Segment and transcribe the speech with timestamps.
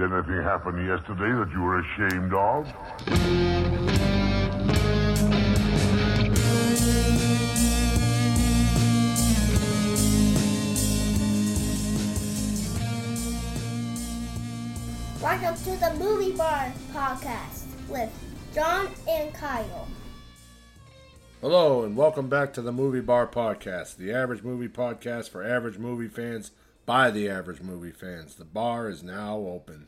[0.00, 2.64] Did anything happen yesterday that you were ashamed of?
[15.20, 18.10] Welcome to the Movie Bar Podcast with
[18.54, 19.86] John and Kyle.
[21.42, 25.76] Hello, and welcome back to the Movie Bar Podcast, the average movie podcast for average
[25.76, 26.52] movie fans
[26.86, 28.34] by the average movie fans.
[28.34, 29.86] The bar is now open.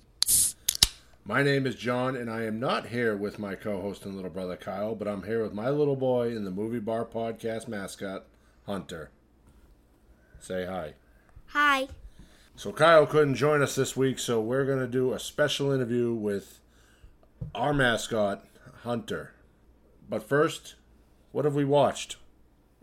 [1.25, 4.31] My name is John, and I am not here with my co host and little
[4.31, 8.27] brother Kyle, but I'm here with my little boy in the Movie Bar Podcast mascot,
[8.67, 9.11] Hunter.
[10.41, 10.95] Say hi.
[11.47, 11.89] Hi.
[12.57, 16.13] So, Kyle couldn't join us this week, so we're going to do a special interview
[16.13, 16.59] with
[17.55, 18.45] our mascot,
[18.83, 19.33] Hunter.
[20.09, 20.75] But first,
[21.31, 22.17] what have we watched?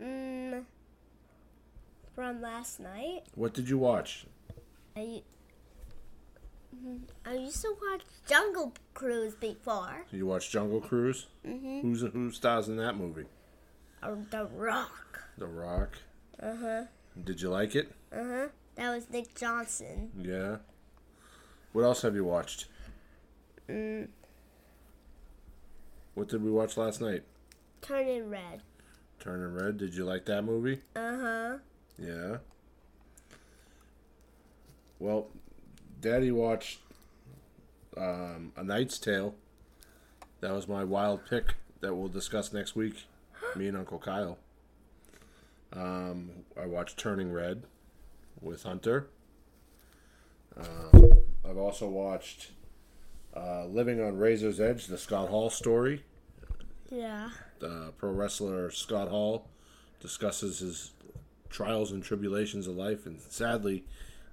[0.02, 0.29] Mm,
[2.14, 4.26] from last night, What did you watch?
[4.96, 5.22] I
[6.74, 7.00] Mhm.
[7.26, 10.06] I used to watch Jungle Cruise before.
[10.10, 11.26] You watched Jungle Cruise?
[11.44, 11.82] Mhm.
[11.82, 13.26] Who's who stars in that movie?
[14.02, 15.24] Or The Rock.
[15.36, 15.98] The Rock.
[16.38, 16.84] Uh huh.
[17.22, 17.92] Did you like it?
[18.12, 18.48] Uh huh.
[18.76, 20.12] That was Nick Johnson.
[20.16, 20.58] Yeah.
[21.72, 22.66] What else have you watched?
[23.68, 24.08] Mm,
[26.14, 27.22] What did we watch last night?
[27.82, 28.62] Turning Red.
[29.20, 29.76] Turning Red.
[29.78, 30.82] Did you like that movie?
[30.96, 31.58] Uh huh.
[32.00, 32.38] Yeah.
[34.98, 35.28] Well,
[36.00, 36.80] Daddy watched
[37.96, 39.34] um, A Knight's Tale.
[40.40, 43.04] That was my wild pick that we'll discuss next week.
[43.56, 44.38] Me and Uncle Kyle.
[45.72, 47.62] Um, I watched Turning Red
[48.40, 49.08] with Hunter.
[50.56, 51.12] Um,
[51.48, 52.50] I've also watched
[53.36, 56.04] uh, Living on Razor's Edge, the Scott Hall story.
[56.90, 57.30] Yeah.
[57.60, 59.46] The pro wrestler Scott Hall
[60.00, 60.90] discusses his
[61.50, 63.84] trials and tribulations of life, and sadly,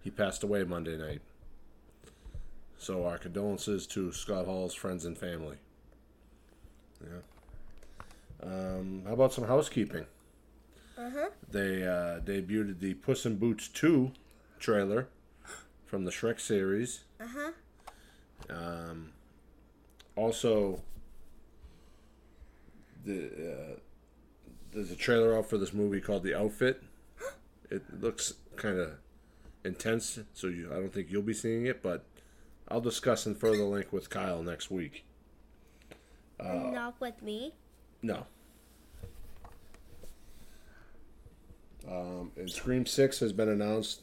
[0.01, 1.21] he passed away Monday night.
[2.77, 5.57] So our condolences to Scott Hall's friends and family.
[7.03, 7.19] Yeah.
[8.43, 10.05] Um, how about some housekeeping?
[10.97, 11.29] Uh huh.
[11.50, 14.11] They uh, debuted the Puss in Boots 2
[14.59, 15.07] trailer
[15.85, 17.01] from the Shrek series.
[17.19, 17.51] Uh huh.
[18.50, 19.09] Um,
[20.16, 20.81] also,
[23.06, 23.79] the uh,
[24.72, 26.83] there's a trailer out for this movie called The Outfit.
[27.69, 28.91] It looks kind of
[29.63, 32.05] intense, so you, I don't think you'll be seeing it, but
[32.69, 35.05] I'll discuss in further length with Kyle next week.
[36.39, 37.53] Uh, Not with me.
[38.01, 38.25] No.
[41.89, 44.01] Um, and Scream 6 has been announced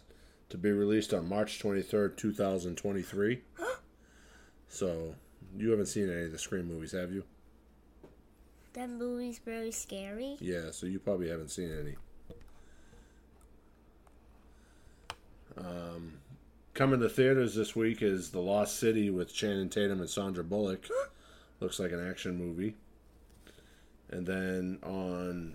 [0.49, 3.43] to be released on March 23rd, 2023.
[4.69, 5.15] so,
[5.57, 7.25] you haven't seen any of the Scream movies, have you?
[8.73, 10.37] That movie's very scary.
[10.41, 11.95] Yeah, so you probably haven't seen any.
[15.57, 16.15] Um,
[16.75, 20.89] coming to theaters this week is The Lost City with Channing Tatum and Sandra Bullock.
[21.61, 22.75] Looks like an action movie.
[24.11, 25.55] And then on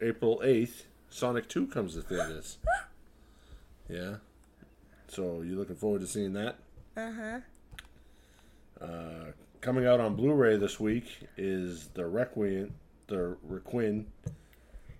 [0.00, 2.58] April 8th, Sonic 2 comes to theaters.
[3.86, 4.14] Yeah.
[5.08, 6.56] So you looking forward to seeing that?
[6.96, 7.40] Uh huh.
[8.80, 9.24] Uh,
[9.60, 11.04] coming out on Blu-ray this week
[11.36, 12.72] is the Requin,
[13.08, 14.06] the Requin,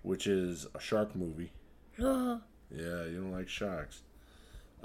[0.03, 1.51] which is a shark movie.
[2.71, 4.01] Yeah, you don't like sharks.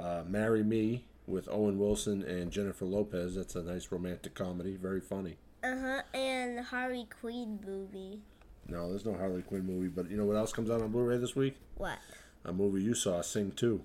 [0.00, 3.34] Uh, Marry Me with Owen Wilson and Jennifer Lopez.
[3.34, 4.76] That's a nice romantic comedy.
[4.76, 5.36] Very funny.
[5.62, 6.02] Uh huh.
[6.14, 8.20] And the Harley Quinn movie.
[8.66, 11.18] No, there's no Harley Quinn movie, but you know what else comes out on Blu-ray
[11.18, 11.56] this week?
[11.76, 11.98] What?
[12.44, 13.82] A movie you saw, Sing 2.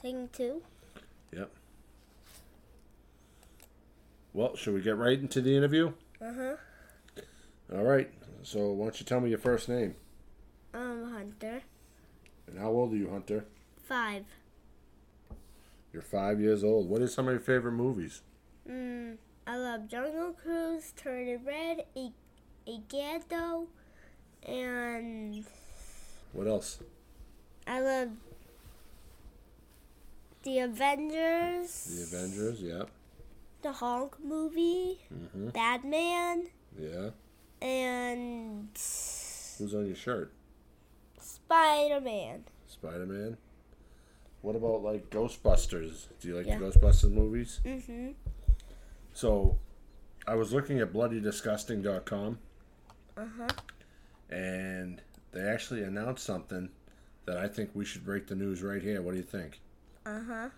[0.00, 0.62] Sing two.
[1.32, 1.50] Yep.
[4.32, 5.92] Well, should we get right into the interview?
[6.20, 6.56] Uh huh.
[7.74, 8.10] All right.
[8.42, 9.94] So, why don't you tell me your first name?
[10.74, 11.62] Um, Hunter.
[12.48, 13.44] And how old are you, Hunter?
[13.84, 14.24] Five.
[15.92, 16.88] You're five years old.
[16.88, 18.22] What are some of your favorite movies?
[18.68, 19.16] Mm,
[19.46, 22.12] I love Jungle Cruise, Turning Red, A-
[22.66, 23.66] Agando,
[24.46, 25.44] and
[26.32, 26.78] What else?
[27.66, 28.08] I love
[30.44, 32.82] The Avengers, The Avengers, yeah.
[33.62, 35.48] the Hulk movie, Mm-hmm.
[35.50, 36.46] Batman,
[36.78, 37.10] Yeah.
[37.60, 40.32] and Who's on your shirt?
[41.20, 42.44] Spider Man.
[42.66, 43.36] Spider Man.
[44.42, 46.06] What about like Ghostbusters?
[46.20, 46.58] Do you like Yeah.
[46.58, 47.60] the Ghostbusters movies?
[47.64, 48.10] Mm-hmm.
[49.12, 49.58] So,
[50.26, 52.38] I was looking at bloodydisgusting.com
[53.16, 53.48] Uh huh.
[54.30, 55.00] and
[55.32, 56.70] they actually announced something
[57.26, 59.00] that I think we should break the news right here.
[59.02, 59.60] What do you think?
[60.04, 60.48] Uh huh.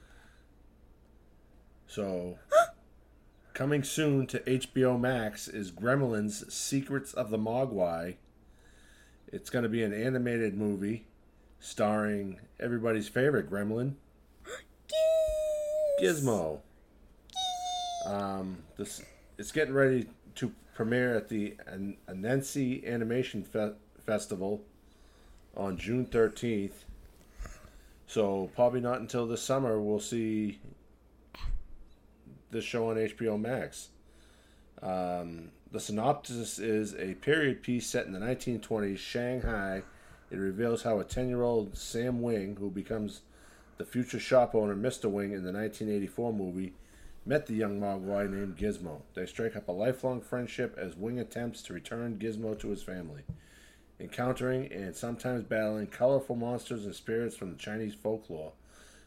[1.87, 2.39] So,
[3.55, 8.17] coming soon to HBO Max is Gremlins Secrets of the Mogwai.
[9.29, 11.07] It's going to be an animated movie
[11.65, 13.95] starring everybody's favorite gremlin,
[16.03, 16.59] Gizmo.
[18.07, 19.03] Um, this
[19.39, 23.73] it's getting ready to premiere at the An- Annecy Animation Fe-
[24.05, 24.61] Festival
[25.57, 26.85] on June thirteenth.
[28.07, 30.59] So probably not until this summer we'll see
[32.51, 33.89] this show on HBO Max.
[34.83, 39.83] Um, the synopsis is a period piece set in the 1920s Shanghai.
[40.35, 43.21] It reveals how a 10 year old Sam Wing, who becomes
[43.79, 45.09] the future shop owner Mr.
[45.09, 46.73] Wing in the 1984 movie,
[47.25, 49.03] met the young Mogwai named Gizmo.
[49.15, 53.23] They strike up a lifelong friendship as Wing attempts to return Gizmo to his family,
[54.01, 58.55] encountering and sometimes battling colorful monsters and spirits from the Chinese folklore.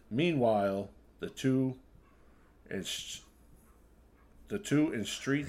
[0.09, 0.89] Meanwhile,
[1.19, 1.75] the two
[2.69, 2.87] and
[4.47, 5.47] the two and street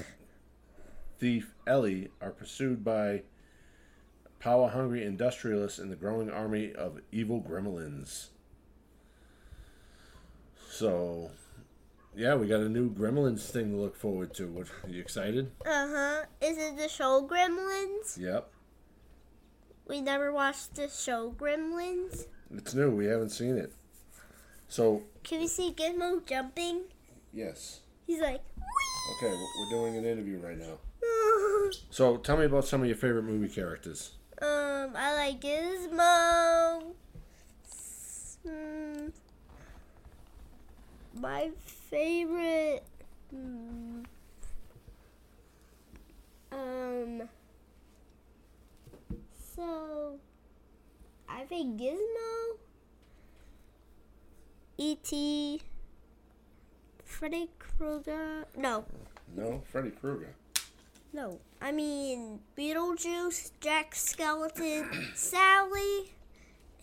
[1.20, 3.22] thief Ellie are pursued by
[4.40, 8.29] power hungry industrialists in the growing army of evil gremlins.
[10.70, 11.31] So,
[12.17, 14.46] yeah, we got a new Gremlins thing to look forward to.
[14.46, 15.50] What, are you excited?
[15.67, 16.23] Uh huh.
[16.40, 18.19] Is it the show Gremlins?
[18.19, 18.50] Yep.
[19.88, 22.26] We never watched the show Gremlins.
[22.55, 22.90] It's new.
[22.94, 23.73] We haven't seen it.
[24.69, 26.82] So, Can we see Gizmo jumping?
[27.32, 27.81] yes.
[28.06, 28.43] He's like,
[29.17, 30.79] Okay, we're- doing an interview right now.
[31.90, 34.12] So, tell me about some of your favorite movie characters.
[34.96, 36.82] I like Gizmo.
[38.46, 39.12] Mm,
[41.20, 41.50] my
[41.90, 42.85] favorite.
[43.35, 44.05] mm,
[46.52, 47.29] um.
[49.55, 50.19] So,
[51.29, 52.56] I think Gizmo,
[54.79, 55.61] E.T.,
[57.05, 58.44] Freddy Krueger.
[58.56, 58.85] No,
[59.37, 60.32] No, Freddy Krueger.
[61.12, 61.38] No.
[61.60, 66.12] I mean Beetlejuice, Jack Skeleton, Sally,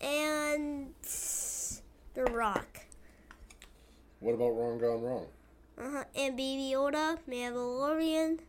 [0.02, 0.94] and
[2.14, 2.80] The Rock.
[4.20, 5.28] What about Ron's Gone Wrong?
[5.78, 6.04] Uh-huh.
[6.16, 8.40] And Baby Yoda, Mandalorian.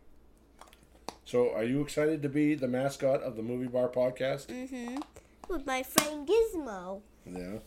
[1.25, 4.47] So, are you excited to be the mascot of the Movie Bar podcast?
[4.47, 4.99] Mm-hmm.
[5.49, 7.01] With my friend Gizmo.
[7.25, 7.59] Yeah.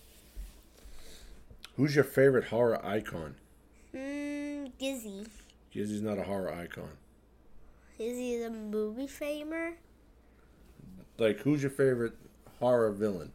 [1.75, 3.35] Who's your favorite horror icon?
[3.93, 5.27] Mmm, Gizzy.
[5.71, 6.91] Gizzy's not a horror icon.
[7.99, 9.73] Is he the movie famer?
[11.17, 12.13] Like, who's your favorite
[12.59, 13.33] horror villain?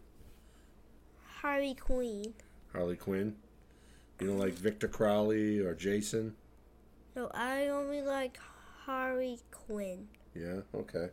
[1.43, 2.33] Harley Quinn.
[2.73, 3.37] Harley Quinn?
[4.19, 6.35] You don't like Victor Crowley or Jason?
[7.15, 8.39] No, I only like
[8.87, 10.09] Harley Quinn.
[10.35, 11.11] Yeah, okay.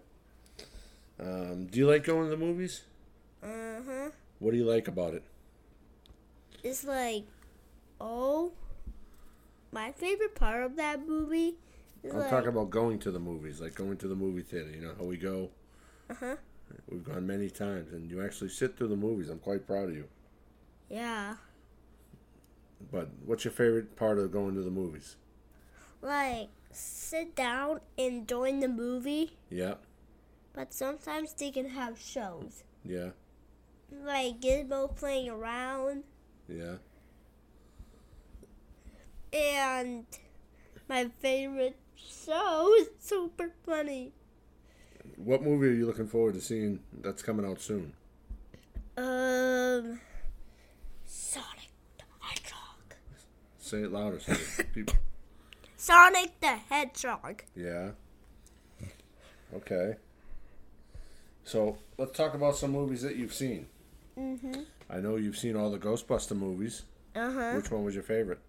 [1.20, 2.84] Um, do you like going to the movies?
[3.44, 4.12] Uh-huh.
[4.40, 5.24] What do you like about it?
[6.64, 7.26] It's like,
[8.00, 8.54] oh,
[9.74, 11.56] my favorite part of that movie
[12.04, 14.70] I'm like, talking about going to the movies, like going to the movie theater.
[14.72, 15.50] You know how we go?
[16.10, 16.36] uh-huh.
[16.90, 19.30] We've gone many times, and you actually sit through the movies.
[19.30, 20.06] I'm quite proud of you.
[20.90, 21.36] Yeah.
[22.92, 25.16] But what's your favorite part of going to the movies?
[26.02, 29.76] Like, sit down and join the movie, Yeah,
[30.54, 32.64] but sometimes they can have shows.
[32.84, 33.10] yeah,
[33.92, 36.04] Like Gizmo playing around,
[36.50, 36.78] yeah.
[39.34, 40.06] and
[40.90, 41.76] my favorite
[42.08, 44.14] is Super Funny.
[45.18, 47.94] What movie are you looking forward to seeing that's coming out soon?
[48.98, 50.00] Um,
[51.06, 52.96] Sonic the Hedgehog.
[53.60, 54.36] Say it louder, so
[54.74, 54.96] people.
[55.78, 57.44] Sonic the Hedgehog.
[57.56, 57.92] Yeah.
[59.54, 59.96] Okay.
[61.44, 63.68] So let's talk about some movies that you've seen.
[64.18, 64.62] Mm-hmm.
[64.90, 66.84] I know you've seen all the Ghostbuster movies.
[67.16, 67.54] Uh-huh.
[67.54, 68.40] Which one was your favorite?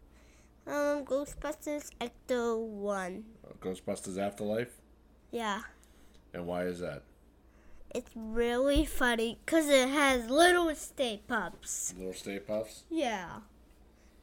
[0.66, 3.24] Um, Ghostbusters Ecto 1.
[3.60, 4.76] Ghostbusters Afterlife?
[5.30, 5.62] Yeah.
[6.32, 7.02] And why is that?
[7.94, 11.94] It's really funny because it has little Stay Pups.
[11.98, 12.84] Little Stay Puffs?
[12.88, 13.40] Yeah.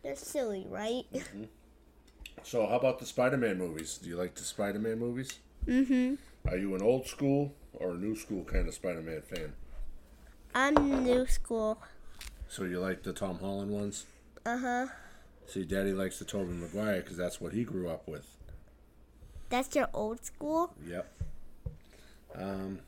[0.02, 1.04] They're silly, right?
[1.14, 1.44] Mm-hmm.
[2.44, 4.00] So, how about the Spider Man movies?
[4.02, 5.40] Do you like the Spider Man movies?
[5.68, 6.16] Mm-hmm.
[6.50, 9.54] Are you an old school or a new school kind of Spider Man fan?
[10.56, 11.80] I'm new school.
[12.48, 14.06] So, you like the Tom Holland ones?
[14.46, 14.88] Uh-huh.
[15.50, 18.28] See, Daddy likes the Tobey Maguire because that's what he grew up with.
[19.50, 20.74] That's your old school?
[20.88, 21.12] Yep.
[22.36, 22.80] Um,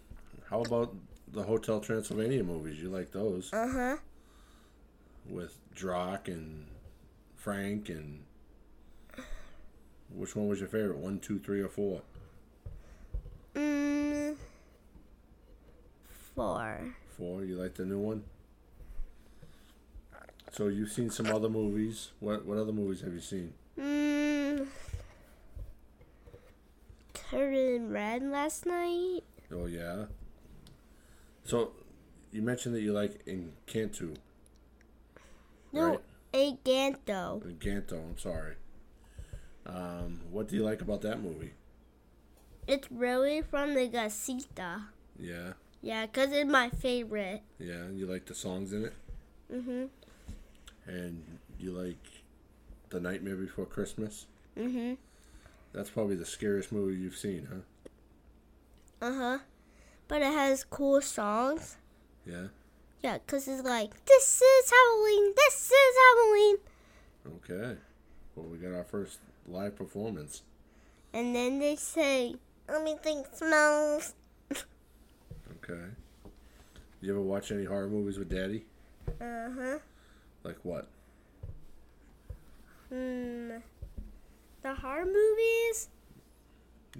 [0.47, 0.93] how about
[1.31, 2.79] the Hotel Transylvania movies?
[2.79, 3.97] You like those Uh-huh.
[5.27, 6.67] with Drac and
[7.35, 8.25] Frank and
[10.13, 10.97] which one was your favorite?
[10.97, 12.03] One, two, three, or four?
[13.55, 14.35] Mm,
[16.35, 16.95] four.
[17.17, 17.43] Four.
[17.43, 18.23] You like the new one?
[20.51, 22.11] So you've seen some other movies.
[22.19, 23.53] What what other movies have you seen?
[23.79, 24.67] Mm,
[27.13, 29.21] Turning Red last night.
[29.51, 30.05] Oh yeah.
[31.43, 31.71] So
[32.31, 34.15] you mentioned that you like Encanto.
[35.73, 35.99] No, Right.
[36.33, 37.41] Encanto.
[37.43, 37.93] Encanto.
[37.93, 38.55] I'm sorry.
[39.65, 41.51] Um, what do you like about that movie?
[42.67, 44.83] It's really from the Gasita.
[45.19, 47.41] Yeah, Yeah, 'cause it's my favorite.
[47.59, 47.89] yeah.
[47.89, 48.93] You like the songs in it,
[49.51, 49.89] Mhm.
[50.91, 51.23] And
[51.59, 52.03] you like
[52.89, 54.25] the Nightmare Before Christmas.
[54.57, 54.97] Mhm.
[55.73, 59.05] That's probably the scariest movie you've seen, huh?
[59.07, 59.39] Uh huh.
[60.07, 61.77] But it has cool songs.
[62.25, 62.47] Yeah.
[63.01, 65.33] Yeah, 'cause it's like this is Halloween.
[65.35, 66.57] This is Halloween.
[67.37, 67.77] Okay.
[68.35, 70.43] Well, we got our first live performance.
[71.13, 72.35] And then they say
[72.69, 74.13] everything smells.
[75.63, 75.83] Okay.
[77.01, 78.65] You ever watch any horror movies with Daddy?
[79.19, 79.79] Uh huh.
[80.43, 80.87] Like what?
[82.89, 83.57] Hmm.
[84.61, 85.89] The horror movies.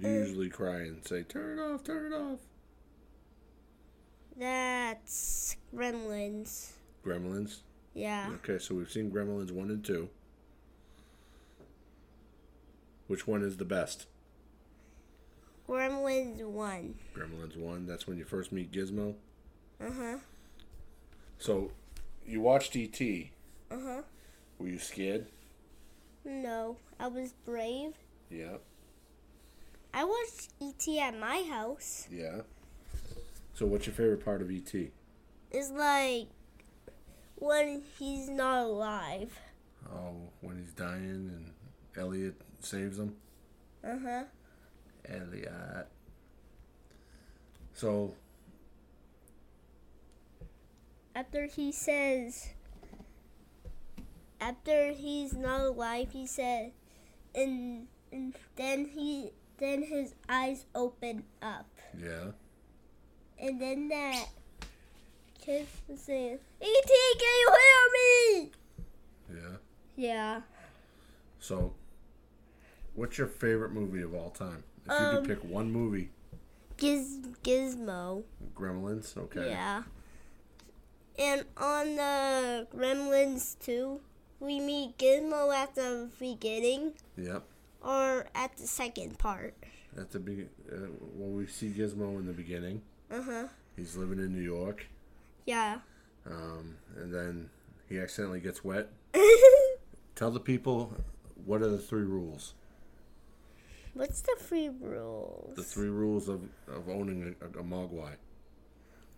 [0.00, 2.38] You usually cry and say, "Turn it off, turn it off."
[4.36, 6.72] That's Gremlins.
[7.04, 7.58] Gremlins.
[7.94, 8.30] Yeah.
[8.36, 10.08] Okay, so we've seen Gremlins one and two.
[13.06, 14.06] Which one is the best?
[15.68, 16.94] Gremlins one.
[17.14, 17.86] Gremlins one.
[17.86, 19.14] That's when you first meet Gizmo.
[19.80, 20.16] Uh huh.
[21.38, 21.72] So,
[22.26, 23.30] you watched E.T.
[23.70, 24.02] Uh huh.
[24.58, 25.26] Were you scared?
[26.24, 27.94] No, I was brave.
[28.30, 28.56] Yeah.
[29.94, 30.98] I watched E.T.
[31.00, 32.06] at my house.
[32.10, 32.42] Yeah.
[33.54, 34.90] So, what's your favorite part of E.T.?
[35.50, 36.28] It's like
[37.36, 39.38] when he's not alive.
[39.92, 41.52] Oh, when he's dying and
[41.96, 43.16] Elliot saves him.
[43.84, 44.22] Uh huh.
[45.08, 45.88] Elliot.
[47.74, 48.14] So,
[51.14, 52.48] After he says,
[54.40, 56.72] after he's not alive, he said,
[57.34, 61.66] and, and then he, then his eyes open up,
[61.98, 62.30] yeah.
[63.38, 64.26] and then that
[65.40, 68.50] kid was saying, "E.T., can you hear me?"
[69.34, 69.56] Yeah.
[69.96, 70.40] Yeah.
[71.38, 71.74] So,
[72.94, 74.64] what's your favorite movie of all time?
[74.86, 76.10] If you Um, could pick one movie,
[76.78, 78.24] Giz Gizmo.
[78.54, 79.16] Gremlins.
[79.16, 79.50] Okay.
[79.50, 79.82] Yeah.
[81.18, 84.00] And on the Gremlins 2,
[84.40, 87.42] we meet Gizmo at the beginning Yep.
[87.82, 89.54] or at the second part.
[89.96, 90.76] At the be- uh,
[91.16, 93.48] when we see Gizmo in the beginning, Uh huh.
[93.76, 94.86] he's living in New York,
[95.44, 95.80] Yeah.
[96.26, 97.50] um, and then
[97.88, 98.88] he accidentally gets wet.
[100.14, 100.94] Tell the people
[101.44, 102.54] what are the three rules.
[103.94, 105.54] What's the free rules?
[105.56, 108.12] The three rules of, of owning a, a mogwai.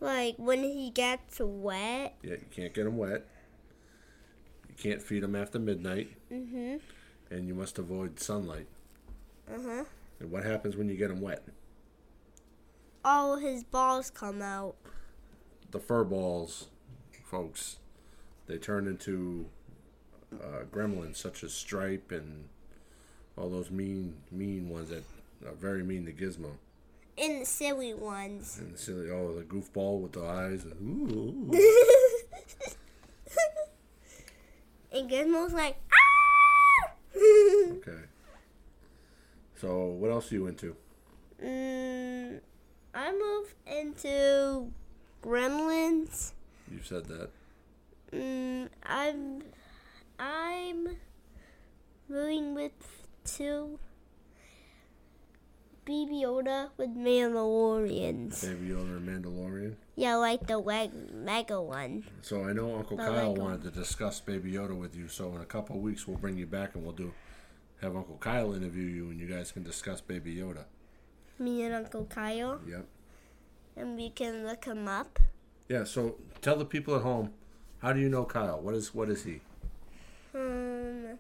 [0.04, 2.14] Like when he gets wet.
[2.22, 3.26] Yeah, you can't get him wet.
[4.68, 6.80] You can't feed him after midnight, Mhm.
[7.30, 8.66] and you must avoid sunlight.
[9.48, 9.84] Uh huh.
[10.20, 11.42] And what happens when you get him wet?
[13.04, 14.76] All his balls come out.
[15.70, 16.68] the fur balls,
[17.24, 17.78] folks,
[18.46, 19.46] they turn into
[20.40, 22.48] uh, gremlins such as Stripe and
[23.36, 25.02] all those mean, mean ones that
[25.44, 26.52] are very mean to Gizmo.
[27.16, 28.58] And the silly ones.
[28.58, 30.64] And the silly, oh, the goofball with the eyes.
[30.66, 31.50] Ooh.
[34.92, 36.90] and Gizmo's like, ah!
[37.16, 38.02] Okay.
[39.60, 40.76] So, what else are you into?
[41.42, 42.40] mm,
[42.94, 44.72] I moved into
[45.22, 46.32] Gremlins.
[46.70, 47.30] You've said that.
[48.12, 49.42] Mm, I'm
[50.18, 50.96] I'm
[52.08, 52.72] moving with
[53.24, 53.78] two
[55.84, 58.40] Baby Yoda with Mandalorians.
[58.42, 59.74] Baby Yoda and Mandalorian.
[59.96, 60.60] Yeah, like the
[61.12, 62.04] mega one.
[62.22, 63.42] So I know Uncle The Kyle Lego.
[63.42, 65.08] wanted to discuss Baby Yoda with you.
[65.08, 67.12] So in a couple of weeks we'll bring you back and we'll do
[67.82, 70.64] have Uncle Kyle interview you and you guys can discuss Baby Yoda.
[71.38, 72.86] Me and Uncle Kyle, Yep.
[73.76, 75.18] and we can look him up.
[75.68, 77.32] Yeah, so tell the people at home,
[77.78, 78.60] how do you know Kyle?
[78.60, 79.40] What is what is he?
[80.34, 81.18] Um,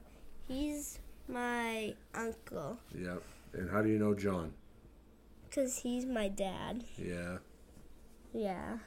[0.48, 3.22] he's my uncle, Yep.
[3.54, 4.52] And how do you know John?
[5.54, 6.84] cause he's my dad.
[6.98, 7.38] Yeah.
[8.32, 8.78] Yeah.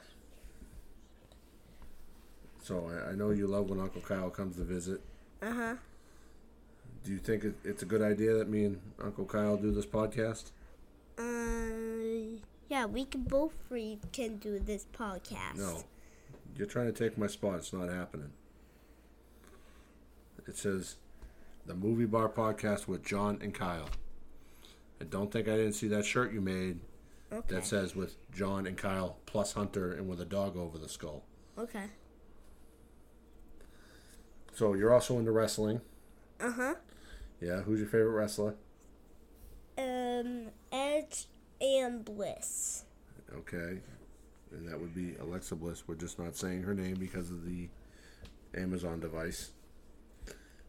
[2.62, 5.00] So I, I know you love when Uncle Kyle comes to visit.
[5.40, 5.74] Uh huh.
[7.04, 9.86] Do you think it, it's a good idea that me and Uncle Kyle do this
[9.86, 10.50] podcast?
[11.18, 15.56] Uh, yeah, we can both three can do this podcast.
[15.56, 15.84] No.
[16.56, 17.56] You're trying to take my spot.
[17.56, 18.32] It's not happening.
[20.46, 20.96] It says
[21.66, 23.88] the Movie Bar Podcast with John and Kyle.
[25.00, 26.80] And don't think I didn't see that shirt you made
[27.30, 27.54] Okay.
[27.56, 31.24] that says with John and Kyle plus Hunter and with a dog over the skull.
[31.58, 31.84] okay.
[34.54, 35.80] So you're also into wrestling.
[36.40, 36.74] Uh huh.
[37.40, 38.56] Yeah, who's your favorite wrestler?
[39.76, 41.26] Um, Edge
[41.60, 42.84] and Bliss.
[43.32, 43.78] Okay.
[44.50, 45.84] And that would be Alexa Bliss.
[45.86, 47.68] We're just not saying her name because of the
[48.56, 49.50] Amazon device.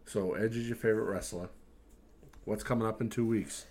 [0.06, 1.50] So Edge is your favorite wrestler.
[2.46, 3.66] What's coming up in two weeks?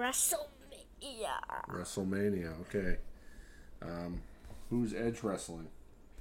[0.00, 1.36] WrestleMania.
[1.68, 2.60] WrestleMania.
[2.62, 2.96] Okay.
[3.82, 4.22] Um,
[4.70, 5.68] who's Edge wrestling?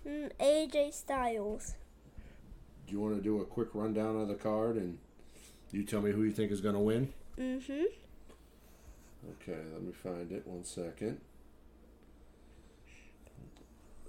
[0.05, 1.75] Mm, AJ Styles.
[2.85, 4.97] Do you want to do a quick rundown of the card and
[5.71, 7.13] you tell me who you think is going to win?
[7.39, 7.83] Mm-hmm.
[9.31, 10.45] Okay, let me find it.
[10.45, 11.21] One second.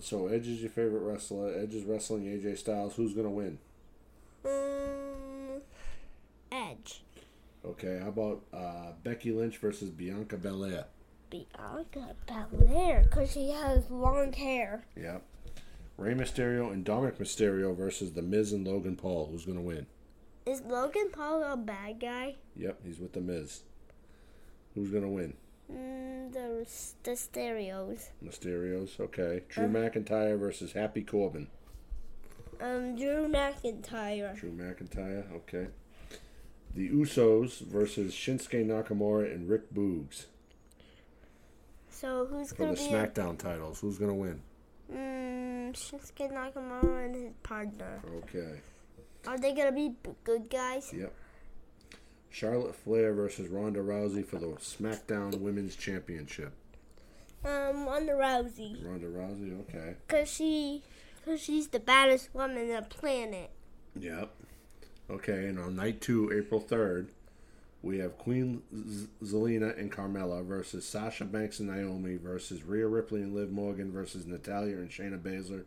[0.00, 1.52] So Edge is your favorite wrestler.
[1.56, 2.94] Edge is wrestling AJ Styles.
[2.96, 3.58] Who's going to win?
[4.44, 5.29] Um.
[7.64, 10.87] Okay, how about uh, Becky Lynch versus Bianca Belair?
[11.29, 14.85] Bianca Belair, because she has long hair.
[14.97, 15.23] Yep.
[15.97, 19.29] Rey Mysterio and Dominik Mysterio versus The Miz and Logan Paul.
[19.31, 19.87] Who's going to win?
[20.47, 22.37] Is Logan Paul a bad guy?
[22.57, 23.62] Yep, he's with The Miz.
[24.75, 25.35] Who's going to win?
[25.71, 26.67] Mm, the,
[27.02, 28.09] the stereos.
[28.25, 28.99] Mysterios.
[28.99, 29.43] Okay.
[29.49, 31.49] Drew McIntyre versus Happy Corbin.
[32.61, 34.35] Um, Drew McIntyre.
[34.38, 35.31] Drew McIntyre.
[35.37, 35.69] Okay.
[36.74, 40.26] The Usos versus Shinsuke Nakamura and Rick Boogs
[41.90, 42.88] So who's for gonna the be?
[42.88, 43.80] SmackDown titles.
[43.80, 44.40] Who's going to win?
[44.92, 48.00] Mm, Shinsuke Nakamura and his partner.
[48.18, 48.60] Okay.
[49.26, 49.92] Are they gonna be
[50.24, 50.92] good guys?
[50.96, 51.12] Yep.
[52.30, 56.52] Charlotte Flair versus Ronda Rousey for the SmackDown Women's Championship.
[57.44, 59.60] Um, Ronda Rousey, Ronda Rousey.
[59.62, 59.94] Okay.
[60.08, 60.82] cause she,
[61.24, 63.50] cause she's the baddest woman on the planet.
[63.98, 64.30] Yep.
[65.11, 67.09] Okay, and on night two, April 3rd,
[67.83, 73.23] we have Queen Z- Zelina and Carmella versus Sasha Banks and Naomi versus Rhea Ripley
[73.23, 75.64] and Liv Morgan versus Natalya and Shayna Baszler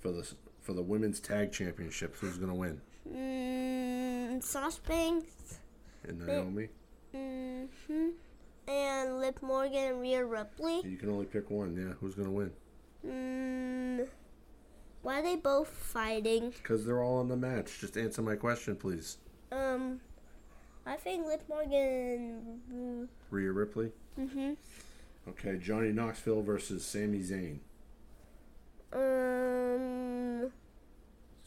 [0.00, 0.30] for the
[0.60, 2.20] for the women's tag championships.
[2.20, 2.80] Who's gonna win?
[3.10, 5.58] Mm, Sasha Banks.
[6.06, 6.68] And Naomi.
[7.14, 8.08] Mm-hmm.
[8.68, 10.82] And Liv Morgan and Rhea Ripley.
[10.84, 11.76] You can only pick one.
[11.76, 12.50] Yeah, who's gonna win?
[13.06, 14.08] Mm,
[15.06, 16.50] why are they both fighting?
[16.50, 17.78] Because they're all in the match.
[17.78, 19.18] Just answer my question, please.
[19.52, 20.00] Um,
[20.84, 23.08] I think Liv Morgan.
[23.30, 23.92] Rhea Ripley.
[24.18, 24.54] Mm-hmm.
[25.28, 27.58] Okay, Johnny Knoxville versus Sami Zayn.
[28.92, 30.50] Um,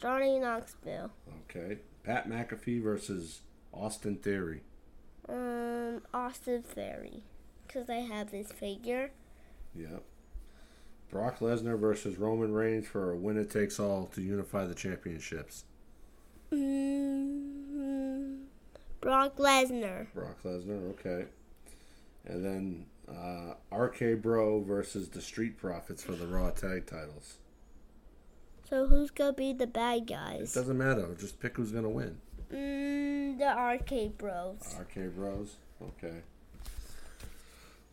[0.02, 1.12] Johnny Knoxville.
[1.44, 3.42] Okay, Pat McAfee versus
[3.74, 4.62] Austin Theory.
[5.28, 7.24] Um, Austin Theory.
[7.68, 9.12] Because I have this figure.
[9.76, 10.02] Yep.
[11.10, 15.66] Brock Lesnar versus Roman Reigns for a winner takes all to unify the championships.
[16.52, 18.44] Mm,
[19.02, 20.08] Brock Lesnar.
[20.14, 21.26] Brock Lesnar, okay.
[22.26, 27.38] And then uh, RK Bro versus the Street Profits for the Raw Tag titles.
[28.70, 30.56] So who's gonna be the bad guys?
[30.56, 31.08] It doesn't matter.
[31.20, 32.18] Just pick who's gonna win.
[32.54, 34.76] Mm, the Arcade Bros.
[34.80, 35.56] RK Bros.
[35.82, 36.22] Okay.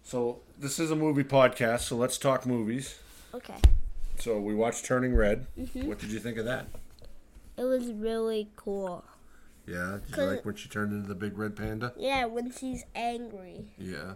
[0.03, 1.81] So this is a movie podcast.
[1.81, 2.99] So let's talk movies.
[3.37, 3.57] Okay.
[4.19, 5.47] So we watched Turning Red.
[5.59, 5.87] Mm-hmm.
[5.89, 6.67] What did you think of that?
[7.59, 9.05] It was really cool.
[9.67, 9.99] Yeah.
[10.07, 11.93] Did you like when she turned into the big red panda?
[11.99, 13.67] Yeah, when she's angry.
[13.79, 14.15] Yeah.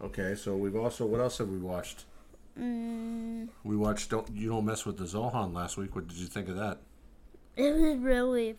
[0.00, 2.04] Okay, so we've also what else have we watched?
[2.60, 5.94] Mm, We watched Don't You Don't Mess with the Zohan last week.
[5.96, 6.78] What did you think of that?
[7.56, 8.56] it was really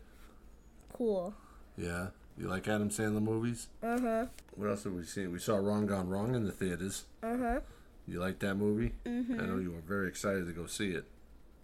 [0.94, 1.34] cool.
[1.78, 2.08] Yeah.
[2.38, 3.68] You like Adam Sandler movies?
[3.82, 4.26] Uh huh.
[4.56, 5.32] What else have we seen?
[5.32, 7.06] We saw Ron's Gone Wrong in the theaters.
[7.24, 7.60] Uh huh.
[8.08, 8.94] You like that movie?
[9.06, 9.42] Mhm.
[9.42, 11.06] I know you were very excited to go see it.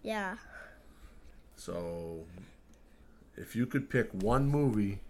[0.02, 0.36] Yeah.
[1.56, 2.26] So,
[3.36, 5.00] if you could pick one movie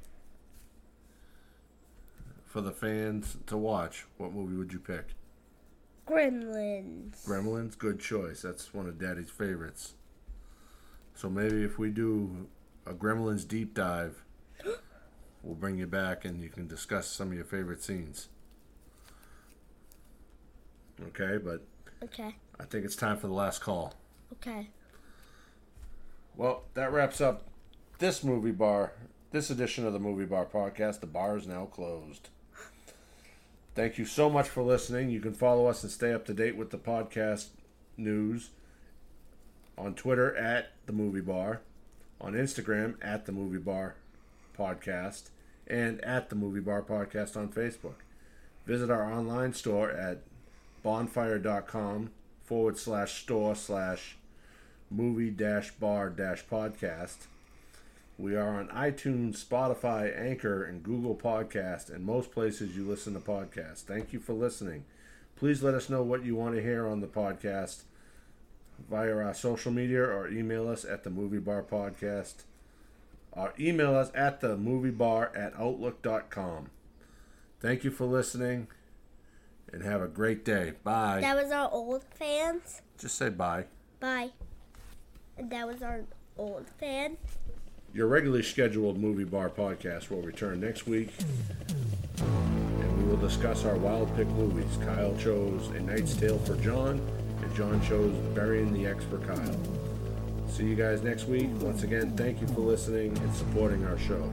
[2.45, 5.15] for the fans to watch, what movie would you pick?
[6.07, 7.25] Gremlins.
[7.25, 8.43] Gremlins, good choice.
[8.43, 9.95] That's one of Daddy's favorites.
[11.15, 12.49] So maybe if we do
[12.85, 14.23] a Gremlins deep dive,
[15.43, 18.29] we'll bring you back and you can discuss some of your favorite scenes.
[21.09, 21.63] Okay, but
[22.03, 22.35] Okay.
[22.59, 23.95] I think it's time for the last call.
[24.35, 24.71] Okay.
[26.37, 27.45] Well, that wraps up
[27.99, 28.93] this movie bar,
[29.31, 31.01] this edition of the Movie Bar Podcast.
[31.01, 32.29] The bar is now closed.
[33.75, 35.11] Thank you so much for listening.
[35.11, 37.49] You can follow us and stay up to date with the podcast
[37.97, 38.51] news
[39.79, 41.63] on Twitter at the Movie Bar,
[42.21, 43.95] on Instagram at the Movie Bar
[44.59, 45.31] Podcast,
[45.67, 47.97] and at the Movie Bar Podcast on Facebook.
[48.67, 50.23] Visit our online store at
[50.83, 52.11] bonfire.com
[52.43, 54.17] forward slash store slash
[54.91, 57.27] movie dash bar dash podcast.
[58.19, 63.21] We are on iTunes, Spotify, Anchor, and Google Podcast, and most places you listen to
[63.21, 63.83] podcasts.
[63.83, 64.85] Thank you for listening.
[65.35, 67.83] Please let us know what you want to hear on the podcast
[68.91, 72.45] via our social media or email us at the Movie Bar Podcast.
[73.33, 76.71] Or email us at the movie bar at outlook.com.
[77.61, 78.69] Thank you for listening
[79.73, 80.73] and have a great day.
[80.85, 81.21] Bye.
[81.21, 82.83] That was our old fans.
[82.99, 83.65] Just say bye.
[84.01, 84.31] Bye.
[85.37, 86.05] And that was our
[86.37, 87.17] old fan.
[87.95, 91.11] Your regularly scheduled movie bar podcast will return next week,
[92.19, 94.79] and we will discuss our wild pick movies.
[94.83, 97.01] Kyle chose A Knight's Tale for John,
[97.43, 99.57] and John chose Burying the Ex for Kyle.
[100.49, 101.49] See you guys next week.
[101.61, 104.33] Once again, thank you for listening and supporting our show.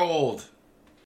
[0.00, 0.44] Gold.